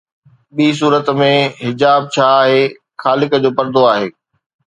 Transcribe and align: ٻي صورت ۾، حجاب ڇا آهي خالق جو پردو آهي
ٻي 0.55 0.67
صورت 0.79 1.07
۾، 1.19 1.33
حجاب 1.65 2.01
ڇا 2.13 2.29
آهي 2.41 2.63
خالق 3.01 3.31
جو 3.43 3.49
پردو 3.57 3.81
آهي 3.93 4.09